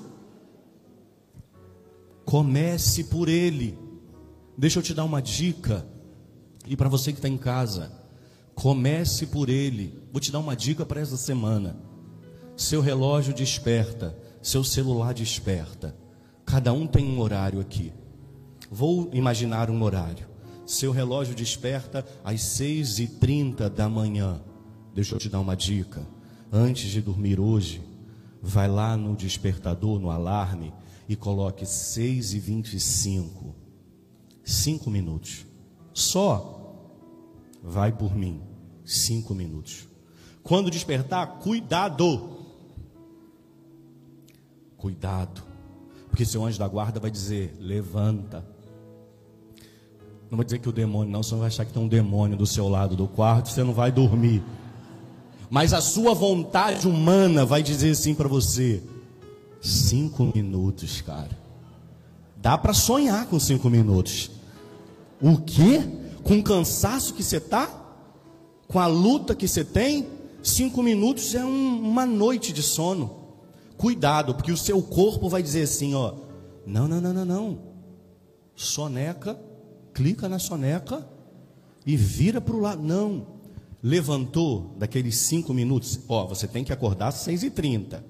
Comece 2.24 3.04
por 3.04 3.30
ele. 3.30 3.78
Deixa 4.58 4.80
eu 4.80 4.84
te 4.84 4.94
dar 4.94 5.04
uma 5.04 5.22
dica. 5.22 5.86
E 6.68 6.76
para 6.76 6.90
você 6.90 7.12
que 7.12 7.20
está 7.20 7.30
em 7.30 7.38
casa, 7.38 7.92
comece 8.56 9.28
por 9.28 9.50
ele. 9.50 10.02
Vou 10.12 10.20
te 10.20 10.32
dar 10.32 10.40
uma 10.40 10.56
dica 10.56 10.86
para 10.86 11.02
essa 11.02 11.18
semana. 11.18 11.78
Seu 12.56 12.82
relógio 12.82 13.34
desperta, 13.34 14.18
seu 14.42 14.64
celular 14.64 15.14
desperta. 15.14 15.96
Cada 16.56 16.72
um 16.72 16.88
tem 16.88 17.06
um 17.06 17.20
horário 17.20 17.60
aqui. 17.60 17.92
Vou 18.72 19.10
imaginar 19.12 19.70
um 19.70 19.84
horário. 19.84 20.26
Seu 20.66 20.94
relógio 20.94 21.36
desperta 21.36 22.06
às 22.24 22.40
6h30 22.40 23.68
da 23.68 23.90
manhã. 23.90 24.42
Deixa 24.94 25.16
eu 25.16 25.20
te 25.20 25.28
dar 25.28 25.42
uma 25.42 25.54
dica. 25.54 26.08
Antes 26.50 26.90
de 26.90 27.02
dormir 27.02 27.42
hoje, 27.42 27.84
vai 28.42 28.70
lá 28.70 28.96
no 28.96 29.18
despertador, 29.18 30.00
no 30.00 30.10
alarme, 30.10 30.74
e 31.10 31.16
coloque 31.18 31.66
6h25. 31.66 33.54
Cinco 34.42 34.90
minutos. 34.90 35.46
Só 35.94 36.90
vai 37.62 37.92
por 37.92 38.16
mim. 38.16 38.42
Cinco 38.86 39.36
minutos. 39.36 39.90
Quando 40.42 40.72
despertar, 40.72 41.40
cuidado. 41.40 42.46
Cuidado. 44.78 45.55
Porque 46.16 46.24
seu 46.24 46.46
anjo 46.46 46.58
da 46.58 46.66
guarda 46.66 46.98
vai 46.98 47.12
dizer: 47.12 47.54
levanta. 47.60 48.38
Não 50.32 50.38
vou 50.38 50.46
dizer 50.46 50.60
que 50.60 50.70
o 50.70 50.72
demônio, 50.72 51.12
não, 51.12 51.22
você 51.22 51.36
vai 51.36 51.48
achar 51.48 51.66
que 51.66 51.74
tem 51.74 51.84
um 51.84 51.90
demônio 51.90 52.38
do 52.38 52.48
seu 52.48 52.70
lado 52.70 52.96
do 52.96 53.06
quarto, 53.06 53.50
você 53.50 53.66
não 53.66 53.74
vai 53.74 53.92
dormir. 53.92 54.42
Mas 55.50 55.74
a 55.74 55.82
sua 55.82 56.14
vontade 56.14 56.88
humana 56.88 57.46
vai 57.46 57.62
dizer 57.62 57.90
assim 57.90 58.16
para 58.16 58.30
você: 58.30 58.82
cinco 59.60 60.32
minutos, 60.34 61.02
cara. 61.02 61.38
Dá 62.38 62.58
para 62.58 62.74
sonhar 62.74 63.26
com 63.26 63.38
cinco 63.38 63.70
minutos. 63.70 64.32
O 65.22 65.38
quê? 65.40 65.84
Com 66.24 66.40
o 66.40 66.44
cansaço 66.44 67.14
que 67.14 67.24
você 67.24 67.42
tá? 67.42 67.70
Com 68.70 68.80
a 68.80 68.88
luta 68.88 69.36
que 69.36 69.50
você 69.50 69.66
tem? 69.66 70.08
Cinco 70.42 70.82
minutos 70.82 71.36
é 71.36 71.44
um, 71.44 71.78
uma 71.78 72.06
noite 72.06 72.54
de 72.54 72.64
sono. 72.64 73.25
Cuidado, 73.78 74.34
porque 74.36 74.52
o 74.52 74.58
seu 74.58 74.82
corpo 74.82 75.28
vai 75.30 75.44
dizer 75.44 75.64
assim, 75.64 75.94
ó, 75.94 76.16
não, 76.66 76.88
não, 76.88 77.02
não, 77.02 77.14
não, 77.14 77.26
não. 77.26 77.60
Soneca 78.56 79.40
clica 79.94 80.28
na 80.28 80.40
soneca 80.40 81.08
e 81.86 81.96
vira 81.96 82.42
para 82.42 82.56
o 82.56 82.60
lado. 82.60 82.82
Não. 82.82 83.36
Levantou 83.82 84.76
daqueles 84.78 85.18
cinco 85.18 85.54
minutos. 85.54 86.00
Ó, 86.08 86.26
você 86.26 86.48
tem 86.48 86.64
que 86.64 86.74
acordar 86.74 87.10
às 87.10 87.16
seis 87.16 87.44
e 87.44 87.52
trinta. 87.52 88.04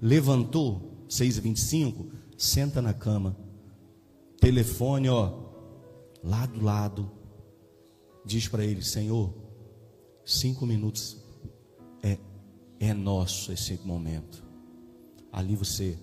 Levantou, 0.00 1.04
seis 1.08 1.38
vinte 1.38 1.58
e 1.58 1.60
cinco, 1.60 2.06
senta 2.36 2.82
na 2.82 2.92
cama. 2.92 3.36
Telefone, 4.40 5.08
ó, 5.08 5.32
lá 6.24 6.44
do 6.46 6.64
lado. 6.64 7.10
Diz 8.24 8.48
para 8.48 8.64
ele, 8.64 8.82
Senhor, 8.82 9.32
cinco 10.24 10.66
minutos 10.66 11.18
é, 12.02 12.18
é 12.80 12.92
nosso 12.92 13.52
esse 13.52 13.78
momento. 13.84 14.42
Ali 15.32 15.56
você 15.56 15.96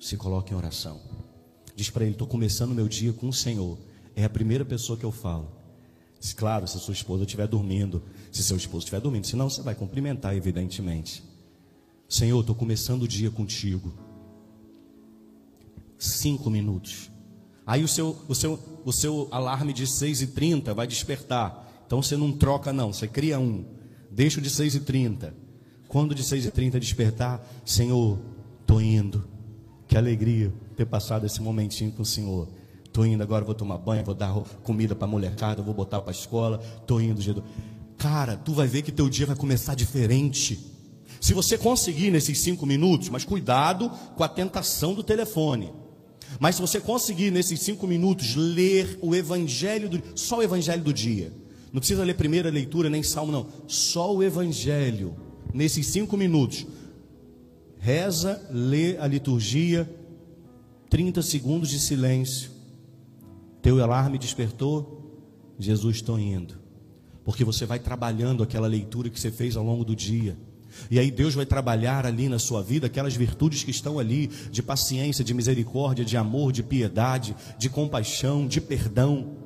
se 0.00 0.16
coloca 0.16 0.52
em 0.52 0.56
oração. 0.56 1.00
Diz 1.74 1.90
para 1.90 2.04
ele, 2.04 2.12
estou 2.12 2.28
começando 2.28 2.74
meu 2.74 2.88
dia 2.88 3.12
com 3.12 3.28
o 3.28 3.32
Senhor 3.32 3.78
é 4.14 4.24
a 4.24 4.30
primeira 4.30 4.64
pessoa 4.64 4.98
que 4.98 5.04
eu 5.04 5.12
falo. 5.12 5.50
Claro, 6.36 6.68
se 6.68 6.76
a 6.76 6.80
sua 6.80 6.94
esposa 6.94 7.24
estiver 7.24 7.48
dormindo, 7.48 8.02
se 8.30 8.42
seu 8.42 8.56
esposo 8.56 8.80
estiver 8.80 9.00
dormindo, 9.00 9.26
senão 9.26 9.50
você 9.50 9.60
vai 9.60 9.74
cumprimentar, 9.74 10.36
evidentemente. 10.36 11.22
Senhor, 12.08 12.40
estou 12.40 12.54
começando 12.54 13.02
o 13.02 13.08
dia 13.08 13.30
contigo. 13.30 13.92
Cinco 15.98 16.48
minutos. 16.48 17.10
Aí 17.66 17.82
o 17.82 17.88
seu, 17.88 18.16
o 18.28 18.34
seu, 18.34 18.58
o 18.84 18.92
seu 18.92 19.28
alarme 19.30 19.72
de 19.72 19.84
6h30 19.84 20.74
vai 20.74 20.86
despertar. 20.86 21.68
Então 21.86 22.00
você 22.02 22.16
não 22.16 22.32
troca, 22.32 22.72
não. 22.72 22.92
Você 22.92 23.08
cria 23.08 23.38
um. 23.38 23.64
Deixa 24.10 24.38
o 24.38 24.42
de 24.42 24.50
6h30. 24.50 25.32
Quando 25.92 26.14
de 26.14 26.22
6h30 26.22 26.78
despertar, 26.78 27.46
Senhor, 27.66 28.18
estou 28.62 28.80
indo. 28.80 29.28
Que 29.86 29.94
alegria 29.94 30.50
ter 30.74 30.86
passado 30.86 31.26
esse 31.26 31.42
momentinho 31.42 31.92
com 31.92 32.00
o 32.00 32.06
Senhor. 32.06 32.48
Tô 32.90 33.04
indo 33.04 33.22
agora, 33.22 33.44
vou 33.44 33.54
tomar 33.54 33.76
banho, 33.76 34.02
vou 34.02 34.14
dar 34.14 34.32
comida 34.62 34.94
para 34.94 35.06
a 35.06 35.10
molecada, 35.10 35.60
vou 35.60 35.74
botar 35.74 36.00
para 36.00 36.10
a 36.10 36.14
escola. 36.14 36.56
Tô 36.86 36.98
indo, 36.98 37.20
Gedo. 37.20 37.44
Cara, 37.98 38.38
tu 38.38 38.54
vai 38.54 38.66
ver 38.66 38.80
que 38.80 38.90
teu 38.90 39.06
dia 39.06 39.26
vai 39.26 39.36
começar 39.36 39.74
diferente. 39.74 40.58
Se 41.20 41.34
você 41.34 41.58
conseguir 41.58 42.10
nesses 42.10 42.38
cinco 42.38 42.64
minutos, 42.64 43.10
mas 43.10 43.22
cuidado 43.22 43.90
com 44.16 44.24
a 44.24 44.28
tentação 44.28 44.94
do 44.94 45.02
telefone. 45.02 45.74
Mas 46.40 46.56
se 46.56 46.62
você 46.62 46.80
conseguir 46.80 47.30
nesses 47.30 47.60
cinco 47.60 47.86
minutos 47.86 48.34
ler 48.34 48.98
o 49.02 49.14
evangelho 49.14 49.90
do, 49.90 50.02
só 50.18 50.38
o 50.38 50.42
evangelho 50.42 50.82
do 50.82 50.90
dia, 50.90 51.30
não 51.70 51.80
precisa 51.80 52.02
ler 52.02 52.14
primeira 52.14 52.48
leitura 52.48 52.88
nem 52.88 53.02
salmo 53.02 53.30
não, 53.30 53.46
só 53.66 54.16
o 54.16 54.22
evangelho 54.22 55.30
nesses 55.52 55.86
cinco 55.86 56.16
minutos. 56.16 56.66
Reza, 57.78 58.40
lê 58.50 58.96
a 58.98 59.06
liturgia, 59.06 59.88
30 60.88 61.20
segundos 61.22 61.68
de 61.68 61.80
silêncio 61.80 62.52
teu 63.62 63.80
alarme 63.80 64.18
despertou? 64.18 65.54
Jesus, 65.56 65.96
estou 65.96 66.18
indo. 66.18 66.54
Porque 67.24 67.44
você 67.44 67.64
vai 67.64 67.78
trabalhando 67.78 68.42
aquela 68.42 68.66
leitura 68.66 69.08
que 69.08 69.20
você 69.20 69.30
fez 69.30 69.56
ao 69.56 69.64
longo 69.64 69.84
do 69.84 69.94
dia. 69.94 70.36
E 70.90 70.98
aí 70.98 71.10
Deus 71.10 71.34
vai 71.34 71.46
trabalhar 71.46 72.04
ali 72.04 72.28
na 72.28 72.40
sua 72.40 72.60
vida 72.60 72.88
aquelas 72.88 73.14
virtudes 73.14 73.62
que 73.62 73.70
estão 73.70 74.00
ali, 74.00 74.26
de 74.50 74.62
paciência, 74.62 75.24
de 75.24 75.32
misericórdia, 75.32 76.04
de 76.04 76.16
amor, 76.16 76.50
de 76.50 76.64
piedade, 76.64 77.36
de 77.56 77.70
compaixão, 77.70 78.48
de 78.48 78.60
perdão. 78.60 79.36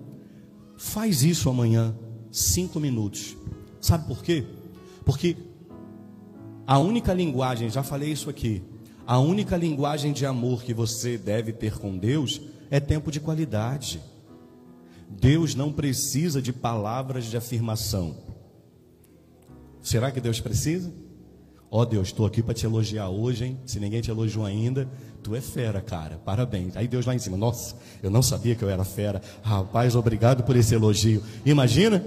Faz 0.79 1.23
isso 1.23 1.51
amanhã, 1.51 1.95
cinco 2.31 2.81
minutos. 2.81 3.37
Sabe 3.83 4.07
por 4.07 4.23
quê? 4.23 4.47
Porque 5.05 5.37
a 6.67 6.79
única 6.79 7.13
linguagem, 7.13 7.71
já 7.71 7.83
falei 7.83 8.11
isso 8.11 8.29
aqui, 8.29 8.63
a 9.07 9.19
única 9.19 9.57
linguagem 9.57 10.13
de 10.13 10.27
amor 10.27 10.65
que 10.65 10.75
você 10.75 11.17
deve 11.17 11.53
ter 11.53 11.79
com 11.79 11.97
Deus 11.97 12.41
é 12.71 12.81
tempo 12.81 13.13
de 13.13 13.21
qualidade. 13.21 14.01
Deus 15.09 15.55
não 15.55 15.73
precisa 15.73 16.43
de 16.43 16.53
palavras 16.53 17.27
de 17.27 17.37
afirmação. 17.37 18.17
Será 19.81 20.11
que 20.11 20.21
Deus 20.21 20.41
precisa? 20.41 20.93
Ó 21.71 21.83
oh, 21.83 21.87
Deus, 21.87 22.09
estou 22.09 22.27
aqui 22.27 22.43
para 22.43 22.55
te 22.55 22.67
elogiar 22.67 23.09
hoje, 23.09 23.45
hein? 23.45 23.61
Se 23.65 23.79
ninguém 23.79 24.01
te 24.01 24.11
elogiou 24.11 24.45
ainda, 24.45 24.89
tu 25.23 25.35
é 25.35 25.41
fera, 25.41 25.81
cara. 25.81 26.21
Parabéns. 26.25 26.77
Aí 26.77 26.89
Deus 26.89 27.07
lá 27.07 27.15
em 27.15 27.19
cima, 27.19 27.37
nossa, 27.37 27.77
eu 28.03 28.11
não 28.11 28.23
sabia 28.23 28.57
que 28.57 28.63
eu 28.65 28.71
era 28.71 28.85
fera. 28.85 29.21
Rapaz, 29.43 29.95
obrigado 29.95 30.43
por 30.43 30.57
esse 30.57 30.75
elogio. 30.75 31.23
Imagina? 31.45 32.05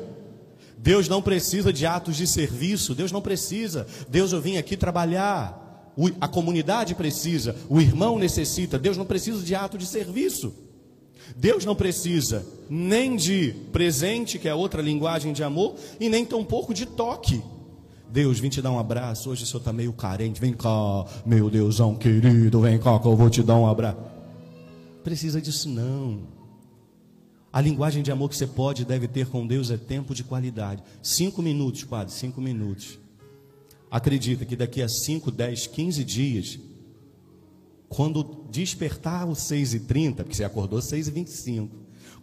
Deus 0.81 1.07
não 1.07 1.21
precisa 1.21 1.71
de 1.71 1.86
atos 1.86 2.15
de 2.15 2.25
serviço. 2.25 2.95
Deus 2.95 3.12
não 3.12 3.21
precisa. 3.21 3.86
Deus, 4.09 4.31
eu 4.31 4.41
vim 4.41 4.57
aqui 4.57 4.75
trabalhar 4.75 5.69
a 6.19 6.27
comunidade 6.27 6.95
precisa, 6.95 7.55
o 7.67 7.81
irmão 7.81 8.17
necessita, 8.17 8.79
Deus 8.79 8.95
não 8.95 9.05
precisa 9.05 9.43
de 9.43 9.53
ato 9.53 9.77
de 9.77 9.86
serviço. 9.86 10.53
Deus 11.36 11.65
não 11.65 11.75
precisa 11.75 12.45
nem 12.69 13.15
de 13.15 13.53
presente, 13.71 14.39
que 14.39 14.48
é 14.48 14.55
outra 14.55 14.81
linguagem 14.81 15.33
de 15.33 15.43
amor, 15.43 15.75
e 16.00 16.09
nem 16.09 16.25
tampouco 16.25 16.74
de 16.74 16.86
toque. 16.86 17.41
Deus, 18.09 18.39
vim 18.39 18.50
te 18.50 18.62
dar 18.62 18.71
um 18.71 18.79
abraço. 18.79 19.29
Hoje 19.29 19.43
o 19.43 19.45
senhor 19.45 19.59
está 19.59 19.71
meio 19.71 19.93
carente. 19.93 20.41
Vem 20.41 20.53
cá, 20.53 21.05
meu 21.25 21.50
Deusão 21.50 21.93
querido, 21.95 22.62
vem 22.62 22.79
cá 22.79 22.98
que 22.98 23.07
eu 23.07 23.15
vou 23.15 23.29
te 23.29 23.43
dar 23.43 23.55
um 23.55 23.67
abraço. 23.67 24.00
Precisa 25.03 25.39
disso 25.39 25.69
não. 25.69 26.38
A 27.51 27.62
linguagem 27.62 28.03
de 28.03 28.12
amor 28.12 28.29
que 28.29 28.36
você 28.36 28.48
pode 28.48 28.84
e 28.84 28.86
deve 28.86 29.08
ter 29.08 29.27
com 29.27 29.46
Deus 29.46 29.72
é 29.72 29.77
tempo 29.77 30.13
de 30.13 30.24
qualidade. 30.24 30.84
Cinco 31.01 31.41
minutos, 31.41 31.84
quase, 31.84 32.13
cinco 32.13 32.39
minutos 32.39 33.00
acredita 33.89 34.46
que 34.46 34.56
daqui 34.56 34.82
a 34.82 34.88
5, 34.88 35.32
10, 35.32 35.68
15 35.68 36.03
dias, 36.03 36.60
quando 37.88 38.46
despertar 38.50 39.27
os 39.27 39.39
6 39.39 39.74
e 39.74 39.79
30, 39.82 40.24
porque 40.24 40.36
você 40.36 40.44
acordou 40.44 40.82
6 40.82 41.08
e 41.08 41.12
25, 41.12 41.75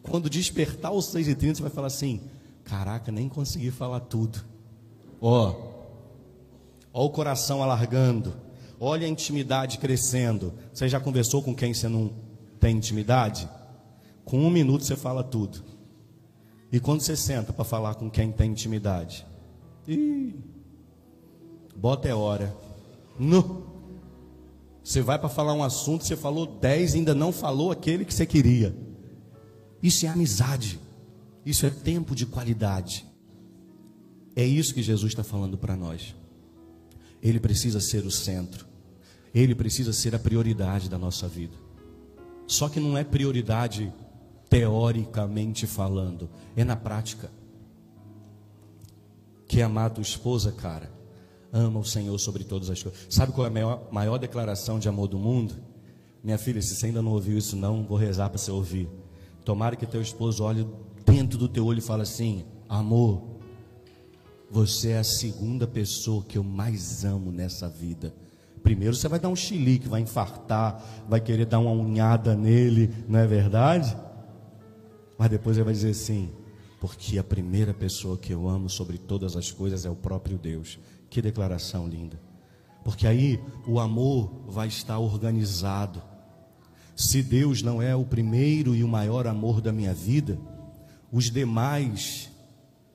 quando 0.03 0.31
despertar 0.31 0.93
os 0.93 1.07
6 1.07 1.29
e 1.29 1.35
30, 1.35 1.57
você 1.57 1.63
vai 1.63 1.71
falar 1.71 1.89
assim, 1.89 2.21
caraca, 2.65 3.11
nem 3.11 3.29
consegui 3.29 3.71
falar 3.71 4.01
tudo. 4.01 4.39
Ó, 5.21 5.55
ó 6.93 7.05
o 7.05 7.11
coração 7.11 7.63
alargando, 7.63 8.33
olha 8.79 9.07
a 9.07 9.11
intimidade 9.11 9.79
crescendo. 9.79 10.55
Você 10.73 10.89
já 10.89 11.01
conversou 11.01 11.43
com 11.43 11.55
quem 11.55 11.75
você 11.75 11.89
não 11.89 12.13
tem 12.61 12.77
intimidade? 12.77 13.49
Com 14.27 14.41
um 14.41 14.51
minuto 14.51 14.85
você 14.85 14.97
fala 14.97 15.25
tudo. 15.25 15.65
E 16.71 16.79
quando 16.79 17.01
você 17.01 17.17
senta 17.17 17.53
para 17.53 17.65
falar 17.65 17.95
com 17.95 18.11
quem 18.11 18.33
tem 18.33 18.51
intimidade? 18.51 19.25
Ih, 19.89 20.35
Bota 21.77 22.09
é 22.09 22.15
hora. 22.15 22.57
No. 23.19 23.65
Você 24.83 25.01
vai 25.01 25.19
para 25.19 25.29
falar 25.29 25.53
um 25.53 25.63
assunto, 25.63 26.05
você 26.05 26.17
falou 26.17 26.47
dez, 26.47 26.95
ainda 26.95 27.15
não 27.15 27.31
falou 27.31 27.71
aquele 27.71 28.05
que 28.05 28.13
você 28.13 28.27
queria. 28.27 28.77
Isso 29.83 30.07
é 30.07 30.09
amizade. 30.09 30.81
Isso 31.45 31.65
é 31.65 31.71
tempo 31.71 32.15
de 32.15 32.27
qualidade. 32.27 33.07
É 34.35 34.45
isso 34.45 34.75
que 34.75 34.83
Jesus 34.83 35.13
está 35.13 35.23
falando 35.23 35.57
para 35.57 35.77
nós. 35.77 36.17
Ele 37.23 37.39
precisa 37.39 37.81
ser 37.81 38.05
o 38.05 38.11
centro. 38.11 38.67
Ele 39.33 39.55
precisa 39.55 39.93
ser 39.93 40.17
a 40.17 40.19
prioridade 40.19 40.89
da 40.89 40.99
nossa 40.99 41.29
vida. 41.29 41.57
Só 42.47 42.69
que 42.69 42.81
não 42.81 42.99
é 42.99 43.05
prioridade 43.05 43.93
teoricamente 44.49 45.67
falando, 45.67 46.29
é 46.57 46.65
na 46.65 46.77
prática. 46.77 47.31
Que 49.47 49.63
amar 49.63 49.87
a 49.87 49.91
tua 49.91 50.03
esposa, 50.03 50.51
cara, 50.53 50.91
ama 51.53 51.81
o 51.81 51.85
Senhor 51.85 52.19
sobre 52.19 52.45
todas 52.45 52.69
as 52.71 52.83
coisas. 52.83 53.07
Sabe 53.09 53.33
qual 53.33 53.47
é 53.47 53.51
a 53.51 53.53
maior, 53.53 53.89
maior 53.91 54.19
declaração 54.19 54.79
de 54.79 54.89
amor 54.89 55.09
do 55.09 55.19
mundo? 55.19 55.55
Minha 56.23 56.39
filha, 56.39 56.61
se 56.61 56.75
você 56.75 56.87
ainda 56.87 57.01
não 57.01 57.13
ouviu 57.13 57.39
isso, 57.39 57.57
não, 57.57 57.85
vou 57.85 57.97
rezar 57.97 58.29
para 58.29 58.39
você 58.39 58.51
ouvir. 58.51 58.89
Tomara 59.45 59.77
que 59.77 59.87
teu 59.87 60.03
esposo 60.03 60.43
olhe 60.43 60.67
dentro 61.05 61.39
do 61.39 61.49
teu 61.49 61.65
olho 61.65 61.79
e 61.79 61.83
fale 61.83 62.03
assim: 62.03 62.45
Amor, 62.69 63.23
você 64.51 64.91
é 64.91 64.99
a 64.99 65.05
segunda 65.05 65.67
pessoa 65.67 66.25
que 66.25 66.37
eu 66.37 66.43
mais 66.43 67.05
amo 67.05 67.31
nessa 67.31 67.69
vida. 67.69 68.13
Primeiro 68.63 68.97
você 68.97 69.07
vai 69.07 69.21
dar 69.21 69.29
um 69.29 69.37
chilique, 69.37 69.89
vai 69.89 70.01
infartar, 70.01 70.83
vai 71.09 71.21
querer 71.21 71.47
dar 71.47 71.61
uma 71.61 71.71
unhada 71.71 72.35
nele, 72.35 72.93
não 73.07 73.21
é 73.21 73.27
verdade? 73.27 73.97
Mas 75.19 75.31
depois 75.31 75.57
ele 75.57 75.65
vai 75.65 75.75
dizer 75.75 75.91
assim: 75.91 76.31
porque 76.81 77.19
a 77.19 77.25
primeira 77.25 77.73
pessoa 77.73 78.19
que 78.19 78.33
eu 78.33 78.49
amo 78.49 78.69
sobre 78.69 78.99
todas 78.99 79.37
as 79.37 79.51
coisas 79.51 79.85
é 79.85 79.91
o 79.91 79.97
próprio 79.97 80.39
Deus. 80.39 80.79
Que 81.09 81.23
declaração 81.23 81.89
linda. 81.89 82.21
Porque 82.85 83.07
aí 83.07 83.43
o 83.67 83.81
amor 83.81 84.31
vai 84.47 84.69
estar 84.69 84.99
organizado. 84.99 86.03
Se 86.95 87.23
Deus 87.23 87.63
não 87.63 87.83
é 87.83 87.95
o 87.97 88.05
primeiro 88.05 88.75
e 88.75 88.85
o 88.85 88.89
maior 88.89 89.27
amor 89.27 89.61
da 89.61 89.73
minha 89.73 89.93
vida, 89.93 90.39
os 91.11 91.31
demais 91.31 92.31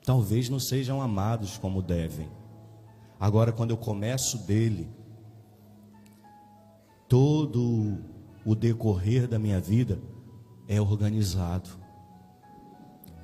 talvez 0.04 0.48
não 0.48 0.58
sejam 0.58 1.00
amados 1.00 1.58
como 1.58 1.82
devem. 1.82 2.28
Agora, 3.18 3.52
quando 3.52 3.70
eu 3.70 3.76
começo 3.76 4.38
dele, 4.38 4.88
todo 7.08 7.98
o 8.44 8.54
decorrer 8.54 9.28
da 9.28 9.38
minha 9.38 9.60
vida 9.60 10.00
é 10.66 10.80
organizado. 10.80 11.81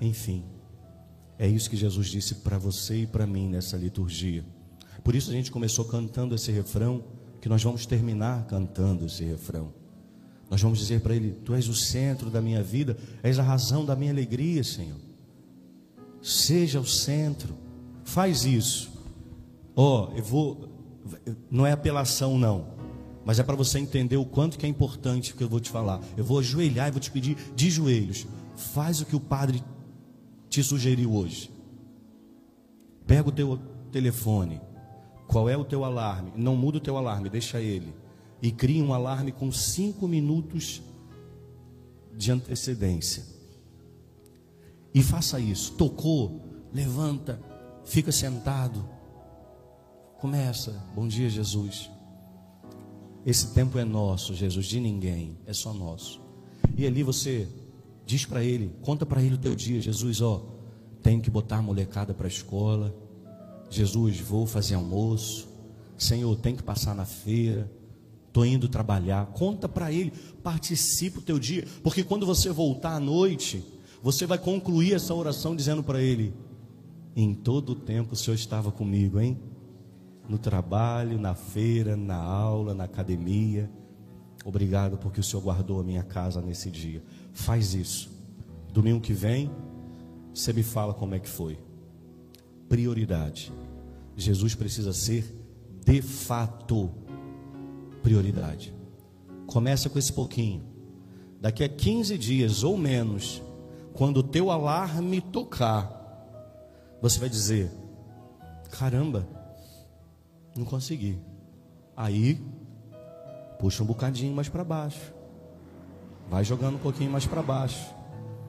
Enfim, 0.01 0.45
é 1.39 1.47
isso 1.47 1.71
que 1.71 1.77
Jesus 1.77 2.09
disse 2.09 2.37
para 2.37 2.59
você 2.59 3.03
e 3.03 3.07
para 3.07 3.27
mim 3.27 3.49
nessa 3.49 3.77
liturgia. 3.77 4.45
Por 5.05 5.15
isso 5.15 5.31
a 5.31 5.33
gente 5.33 5.51
começou 5.51 5.85
cantando 5.85 6.35
esse 6.35 6.51
refrão, 6.51 7.05
que 7.41 7.49
nós 7.49 7.63
vamos 7.63 7.87
terminar 7.87 8.47
cantando 8.47 9.07
esse 9.07 9.25
refrão. 9.25 9.73
Nós 10.51 10.61
vamos 10.61 10.79
dizer 10.79 11.01
para 11.01 11.15
Ele: 11.15 11.33
Tu 11.45 11.55
és 11.55 11.69
o 11.69 11.75
centro 11.75 12.31
da 12.31 12.41
minha 12.41 12.63
vida, 12.63 12.97
és 13.23 13.39
a 13.39 13.43
razão 13.43 13.85
da 13.85 13.95
minha 13.95 14.11
alegria, 14.11 14.65
Senhor. 14.65 14.99
Seja 16.21 16.81
o 16.81 16.87
centro, 16.87 17.57
faz 18.05 18.45
isso. 18.45 18.91
Ó, 19.77 20.09
oh, 20.11 20.17
eu 20.17 20.25
vou, 20.25 20.69
não 21.49 21.65
é 21.65 21.71
apelação, 21.71 22.37
não, 22.37 22.67
mas 23.25 23.39
é 23.39 23.45
para 23.45 23.55
você 23.55 23.79
entender 23.79 24.17
o 24.17 24.25
quanto 24.25 24.59
que 24.59 24.67
é 24.67 24.69
importante 24.69 25.33
o 25.33 25.37
que 25.37 25.45
eu 25.45 25.49
vou 25.49 25.61
te 25.61 25.71
falar. 25.71 26.01
Eu 26.17 26.25
vou 26.25 26.41
ajoelhar 26.41 26.89
e 26.89 26.91
vou 26.91 27.01
te 27.01 27.11
pedir 27.11 27.37
de 27.55 27.71
joelhos: 27.71 28.27
faz 28.57 29.01
o 29.01 29.07
que 29.07 29.15
o 29.15 29.21
Padre 29.21 29.63
te 30.49 30.63
sugeriu 30.63 31.15
hoje. 31.15 31.51
Pega 33.07 33.29
o 33.29 33.33
teu 33.33 33.59
telefone, 33.91 34.61
qual 35.27 35.49
é 35.49 35.57
o 35.57 35.65
teu 35.65 35.85
alarme? 35.85 36.33
Não 36.37 36.57
muda 36.57 36.79
o 36.79 36.81
teu 36.81 36.97
alarme, 36.97 37.29
deixa 37.29 37.61
ele. 37.61 37.95
E 38.41 38.51
cria 38.51 38.83
um 38.83 38.95
alarme 38.95 39.33
com 39.33 39.51
cinco 39.51 40.07
minutos 40.07 40.83
de 42.17 42.31
antecedência. 42.33 43.25
E 44.95 45.03
faça 45.03 45.39
isso. 45.39 45.73
Tocou, 45.73 46.43
levanta, 46.73 47.41
fica 47.85 48.13
sentado. 48.13 48.89
Começa. 50.19 50.85
Bom 50.95 51.07
dia, 51.07 51.29
Jesus. 51.29 51.91
Esse 53.27 53.53
tempo 53.53 53.79
é 53.79 53.85
nosso, 53.85 54.35
Jesus, 54.35 54.67
de 54.67 54.81
ninguém, 54.81 55.37
é 55.45 55.53
só 55.53 55.73
nosso. 55.75 56.21
E 56.77 56.87
ali 56.87 57.03
você 57.03 57.49
diz 58.09 58.25
para 58.25 58.43
ele, 58.43 58.75
conta 58.83 59.07
para 59.07 59.23
ele 59.23 59.37
o 59.37 59.39
teu 59.39 59.55
dia, 59.55 59.81
Jesus, 59.81 60.21
ó, 60.21 60.45
tenho 61.01 61.21
que 61.21 61.31
botar 61.31 61.59
a 61.59 61.63
molecada 61.63 62.13
para 62.13 62.27
a 62.27 62.29
escola 62.29 62.93
Jesus, 63.71 64.21
vou 64.21 64.47
fazer 64.47 64.75
almoço. 64.75 65.49
Senhor, 65.97 66.35
tem 66.37 66.57
que 66.57 66.63
passar 66.63 66.95
na 66.95 67.05
feira. 67.05 67.71
Estou 68.27 68.45
indo 68.45 68.69
trabalhar. 68.69 69.27
Conta 69.27 69.69
para 69.69 69.93
ele, 69.93 70.13
participe 70.43 71.19
o 71.19 71.23
teu 71.23 71.39
dia. 71.39 71.67
Porque 71.83 72.05
quando 72.05 72.25
você 72.25 72.51
voltar 72.51 72.95
à 72.95 73.01
noite, 73.01 73.65
você 74.03 74.27
vai 74.27 74.39
concluir 74.39 74.95
essa 74.95 75.15
oração 75.15 75.57
dizendo 75.57 75.83
para 75.83 76.01
ele: 76.01 76.35
Em 77.17 77.35
todo 77.35 77.71
o 77.71 77.75
tempo 77.75 78.15
o 78.15 78.17
Senhor 78.17 78.37
estava 78.37 78.71
comigo, 78.71 79.21
hein? 79.21 79.39
No 80.29 80.39
trabalho, 80.39 81.19
na 81.19 81.35
feira, 81.35 81.97
na 81.97 82.17
aula, 82.17 82.75
na 82.75 82.85
academia. 82.85 83.71
Obrigado 84.45 84.99
porque 84.99 85.21
o 85.21 85.25
Senhor 85.25 85.43
guardou 85.43 85.81
a 85.81 85.85
minha 85.85 86.03
casa 86.03 86.41
nesse 86.41 86.71
dia. 86.71 87.03
Faz 87.39 87.73
isso. 87.73 88.11
Domingo 88.73 89.01
que 89.01 89.13
vem, 89.13 89.51
você 90.35 90.53
me 90.53 90.63
fala 90.63 90.93
como 90.93 91.15
é 91.15 91.21
que 91.21 91.29
foi 91.29 91.57
prioridade. 92.69 93.53
Jesus 94.17 94.55
precisa 94.55 94.93
ser 94.93 95.35
de 95.85 96.03
fato 96.03 96.91
prioridade. 98.03 98.75
Começa 99.47 99.89
com 99.89 99.99
esse 99.99 100.13
pouquinho. 100.13 100.63
Daqui 101.41 101.63
a 101.63 101.69
15 101.69 102.19
dias 102.19 102.65
ou 102.65 102.77
menos, 102.77 103.41
quando 103.95 104.19
o 104.19 104.23
teu 104.23 104.51
alarme 104.51 105.21
tocar, 105.21 105.95
você 107.01 107.21
vai 107.21 107.29
dizer: 107.29 107.71
caramba, 108.69 109.27
não 110.57 110.65
consegui. 110.65 111.19
Aí, 111.97 112.43
puxa 113.61 113.85
um 113.85 113.87
bocadinho 113.87 114.35
mais 114.35 114.49
para 114.49 114.65
baixo. 114.65 115.18
Vai 116.31 116.45
jogando 116.45 116.77
um 116.77 116.81
pouquinho 116.81 117.11
mais 117.11 117.27
para 117.27 117.43
baixo. 117.43 117.87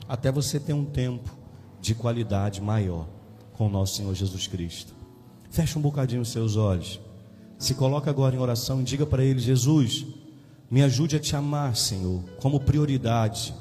Até 0.07 0.31
você 0.31 0.59
ter 0.59 0.73
um 0.73 0.85
tempo 0.85 1.29
de 1.79 1.95
qualidade 1.95 2.61
maior 2.61 3.07
com 3.53 3.67
o 3.67 3.69
nosso 3.69 3.95
Senhor 3.95 4.13
Jesus 4.13 4.47
Cristo. 4.47 4.93
Feche 5.49 5.77
um 5.77 5.81
bocadinho 5.81 6.21
os 6.21 6.29
seus 6.29 6.55
olhos. 6.55 6.99
Se 7.57 7.73
coloca 7.73 8.09
agora 8.09 8.35
em 8.35 8.39
oração 8.39 8.81
e 8.81 8.83
diga 8.83 9.05
para 9.05 9.23
Ele: 9.23 9.39
Jesus, 9.39 10.05
me 10.69 10.81
ajude 10.83 11.15
a 11.15 11.19
te 11.19 11.35
amar, 11.35 11.75
Senhor, 11.75 12.21
como 12.37 12.59
prioridade. 12.59 13.53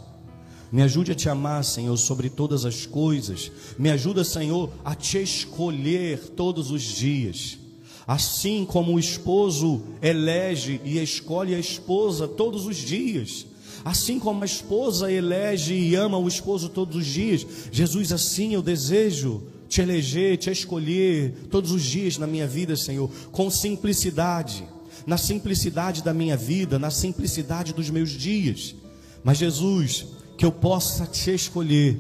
Me 0.71 0.83
ajude 0.83 1.13
a 1.13 1.15
te 1.15 1.29
amar, 1.29 1.65
Senhor, 1.65 1.97
sobre 1.97 2.29
todas 2.29 2.65
as 2.65 2.85
coisas. 2.85 3.51
Me 3.79 3.91
ajuda, 3.91 4.23
Senhor, 4.23 4.71
a 4.85 4.95
te 4.95 5.23
escolher 5.23 6.31
todos 6.31 6.71
os 6.71 6.83
dias. 6.83 7.59
Assim 8.07 8.65
como 8.65 8.95
o 8.95 8.99
esposo 8.99 9.83
elege 10.03 10.81
e 10.85 10.99
escolhe 10.99 11.55
a 11.55 11.59
esposa 11.59 12.29
todos 12.29 12.67
os 12.67 12.77
dias. 12.77 13.48
Assim 13.85 14.19
como 14.19 14.43
a 14.43 14.47
esposa 14.47 15.11
elege 15.11 15.75
e 15.75 15.95
ama 15.95 16.19
o 16.19 16.29
esposo 16.29 16.69
todos 16.69 16.97
os 16.97 17.07
dias. 17.07 17.47
Jesus, 17.71 18.13
assim 18.13 18.55
eu 18.55 18.63
desejo 18.63 19.43
te 19.69 19.83
eleger, 19.83 20.39
te 20.39 20.51
escolher 20.51 21.35
todos 21.51 21.71
os 21.71 21.83
dias 21.83 22.17
na 22.19 22.27
minha 22.27 22.47
vida, 22.47 22.77
Senhor, 22.77 23.11
com 23.31 23.51
simplicidade, 23.51 24.65
na 25.07 25.19
simplicidade 25.19 26.03
da 26.03 26.15
minha 26.15 26.37
vida, 26.37 26.79
na 26.79 26.91
simplicidade 26.91 27.73
dos 27.73 27.91
meus 27.91 28.11
dias. 28.11 28.75
Mas 29.23 29.39
Jesus, 29.39 30.07
que 30.37 30.45
eu 30.45 30.53
possa 30.53 31.07
te 31.07 31.35
escolher, 31.35 31.99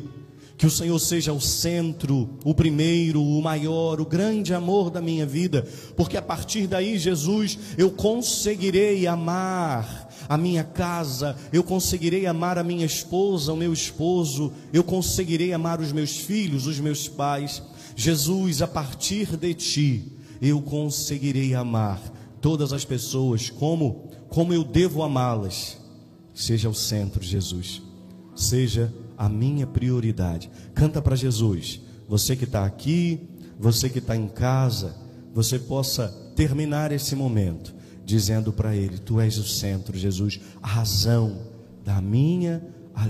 que 0.56 0.66
o 0.66 0.70
Senhor 0.70 0.98
seja 0.98 1.32
o 1.32 1.40
centro, 1.40 2.28
o 2.44 2.52
primeiro, 2.52 3.22
o 3.22 3.40
maior, 3.40 4.00
o 4.00 4.04
grande 4.04 4.52
amor 4.52 4.90
da 4.90 5.00
minha 5.00 5.24
vida, 5.24 5.66
porque 5.96 6.16
a 6.16 6.22
partir 6.22 6.66
daí, 6.66 6.98
Jesus, 6.98 7.58
eu 7.76 7.92
conseguirei 7.92 9.06
amar 9.06 10.07
a 10.28 10.36
minha 10.36 10.62
casa, 10.62 11.36
eu 11.52 11.64
conseguirei 11.64 12.26
amar 12.26 12.58
a 12.58 12.64
minha 12.64 12.84
esposa, 12.84 13.52
o 13.52 13.56
meu 13.56 13.72
esposo, 13.72 14.52
eu 14.72 14.84
conseguirei 14.84 15.52
amar 15.52 15.80
os 15.80 15.90
meus 15.90 16.18
filhos, 16.18 16.66
os 16.66 16.78
meus 16.78 17.08
pais. 17.08 17.62
Jesus, 17.96 18.60
a 18.60 18.66
partir 18.66 19.36
de 19.36 19.54
ti, 19.54 20.12
eu 20.40 20.60
conseguirei 20.60 21.54
amar 21.54 22.00
todas 22.40 22.72
as 22.72 22.84
pessoas 22.84 23.50
como 23.50 24.08
como 24.28 24.52
eu 24.52 24.62
devo 24.62 25.02
amá-las. 25.02 25.78
Seja 26.34 26.68
o 26.68 26.74
centro, 26.74 27.24
Jesus. 27.24 27.82
Seja 28.36 28.92
a 29.16 29.26
minha 29.26 29.66
prioridade. 29.66 30.50
Canta 30.74 31.00
para 31.00 31.16
Jesus. 31.16 31.80
Você 32.06 32.36
que 32.36 32.44
está 32.44 32.66
aqui, 32.66 33.26
você 33.58 33.88
que 33.88 33.98
está 33.98 34.14
em 34.14 34.28
casa, 34.28 34.94
você 35.34 35.58
possa 35.58 36.08
terminar 36.36 36.92
esse 36.92 37.16
momento 37.16 37.77
dizendo 38.08 38.50
para 38.54 38.74
ele: 38.74 38.98
Tu 38.98 39.20
és 39.20 39.36
o 39.36 39.44
centro, 39.44 39.96
Jesus, 39.96 40.40
a 40.62 40.66
razão 40.66 41.42
da 41.84 42.00
minha 42.00 42.62